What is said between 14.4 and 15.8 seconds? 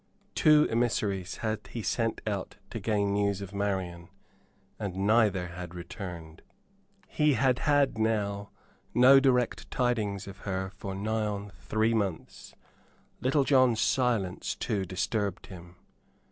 too, disturbed him.